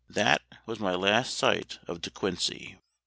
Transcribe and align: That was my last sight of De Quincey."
That 0.09 0.41
was 0.65 0.79
my 0.79 0.95
last 0.95 1.37
sight 1.37 1.77
of 1.87 2.01
De 2.01 2.09
Quincey." 2.09 2.79